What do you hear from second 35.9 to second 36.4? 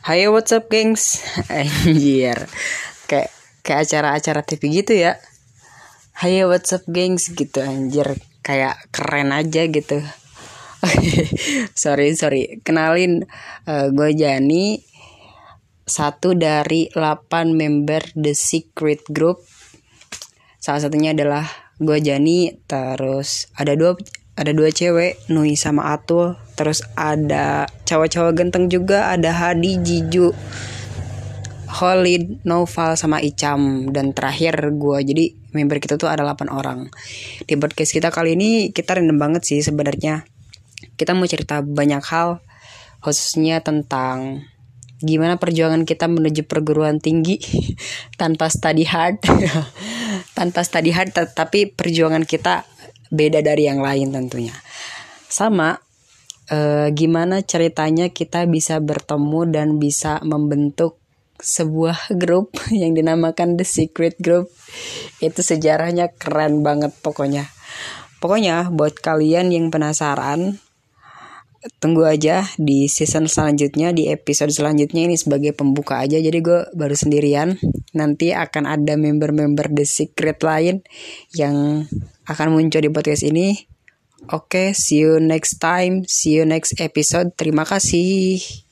tuh ada